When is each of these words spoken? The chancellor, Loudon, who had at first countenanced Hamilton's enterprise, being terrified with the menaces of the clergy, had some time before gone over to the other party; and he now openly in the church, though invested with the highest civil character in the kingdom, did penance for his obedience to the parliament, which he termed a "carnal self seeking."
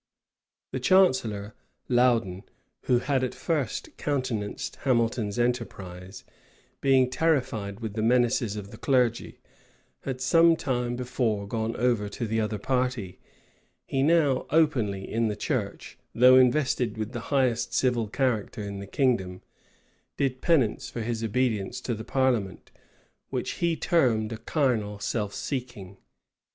The 0.71 0.79
chancellor, 0.79 1.53
Loudon, 1.87 2.41
who 2.85 2.97
had 2.97 3.23
at 3.23 3.35
first 3.35 3.95
countenanced 3.97 4.77
Hamilton's 4.77 5.37
enterprise, 5.37 6.23
being 6.81 7.07
terrified 7.07 7.81
with 7.81 7.93
the 7.93 8.01
menaces 8.01 8.55
of 8.55 8.71
the 8.71 8.79
clergy, 8.79 9.37
had 9.99 10.19
some 10.19 10.55
time 10.55 10.95
before 10.95 11.47
gone 11.47 11.75
over 11.75 12.09
to 12.09 12.25
the 12.25 12.41
other 12.41 12.57
party; 12.57 13.19
and 13.19 13.19
he 13.85 14.01
now 14.01 14.47
openly 14.49 15.07
in 15.07 15.27
the 15.27 15.35
church, 15.35 15.99
though 16.15 16.35
invested 16.35 16.97
with 16.97 17.11
the 17.11 17.19
highest 17.29 17.71
civil 17.71 18.07
character 18.07 18.63
in 18.63 18.79
the 18.79 18.87
kingdom, 18.87 19.43
did 20.17 20.41
penance 20.41 20.89
for 20.89 21.01
his 21.01 21.23
obedience 21.23 21.79
to 21.81 21.93
the 21.93 22.03
parliament, 22.03 22.71
which 23.29 23.51
he 23.61 23.75
termed 23.75 24.33
a 24.33 24.37
"carnal 24.37 24.97
self 24.97 25.35
seeking." 25.35 25.97